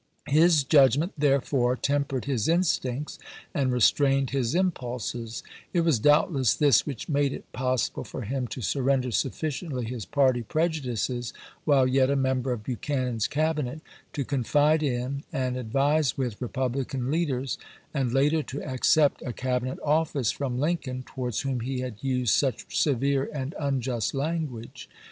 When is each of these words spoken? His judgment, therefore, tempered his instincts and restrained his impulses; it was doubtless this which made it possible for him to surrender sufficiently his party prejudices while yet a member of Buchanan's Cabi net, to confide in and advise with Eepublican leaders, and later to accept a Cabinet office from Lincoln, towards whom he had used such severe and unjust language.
His 0.25 0.63
judgment, 0.63 1.13
therefore, 1.15 1.75
tempered 1.75 2.25
his 2.25 2.47
instincts 2.47 3.19
and 3.53 3.71
restrained 3.71 4.31
his 4.31 4.55
impulses; 4.55 5.43
it 5.73 5.81
was 5.81 5.99
doubtless 5.99 6.55
this 6.55 6.87
which 6.87 7.07
made 7.07 7.31
it 7.33 7.51
possible 7.51 8.03
for 8.03 8.21
him 8.23 8.47
to 8.47 8.61
surrender 8.61 9.11
sufficiently 9.11 9.85
his 9.85 10.05
party 10.05 10.41
prejudices 10.41 11.33
while 11.65 11.85
yet 11.85 12.09
a 12.09 12.15
member 12.15 12.51
of 12.51 12.63
Buchanan's 12.63 13.27
Cabi 13.27 13.61
net, 13.61 13.81
to 14.13 14.25
confide 14.25 14.81
in 14.81 15.21
and 15.31 15.55
advise 15.55 16.17
with 16.17 16.39
Eepublican 16.39 17.11
leaders, 17.11 17.59
and 17.93 18.11
later 18.11 18.41
to 18.41 18.63
accept 18.67 19.21
a 19.21 19.31
Cabinet 19.31 19.77
office 19.83 20.31
from 20.31 20.59
Lincoln, 20.59 21.03
towards 21.05 21.41
whom 21.41 21.59
he 21.59 21.81
had 21.81 22.03
used 22.03 22.33
such 22.33 22.75
severe 22.75 23.29
and 23.31 23.53
unjust 23.59 24.15
language. 24.15 24.89